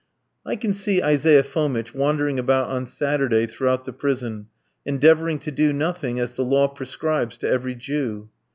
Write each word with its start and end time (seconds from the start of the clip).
I 0.43 0.55
can 0.55 0.73
see 0.73 1.03
Isaiah 1.03 1.43
Fomitch 1.43 1.93
wandering 1.93 2.39
about 2.39 2.69
on 2.69 2.87
Saturday 2.87 3.45
throughout 3.45 3.85
the 3.85 3.93
prison, 3.93 4.47
endeavouring 4.83 5.37
to 5.37 5.51
do 5.51 5.71
nothing, 5.71 6.19
as 6.19 6.33
the 6.33 6.43
law 6.43 6.67
prescribes 6.67 7.37
to 7.37 7.47
every 7.47 7.75
Jew. 7.75 8.31